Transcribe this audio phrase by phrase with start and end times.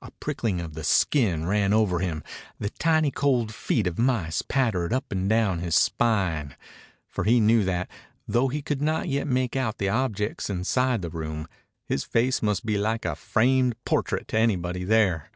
[0.00, 2.22] A prickling of the skin ran over him.
[2.58, 6.56] The tiny cold feet of mice pattered up and down his spine.
[7.06, 7.90] For he knew that,
[8.26, 11.48] though he could not yet make out the objects inside the room,
[11.84, 15.30] his face must be like a framed portrait to anybody there.